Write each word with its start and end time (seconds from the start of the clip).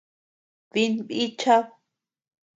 Din 0.73 0.93
bíchad. 1.07 1.65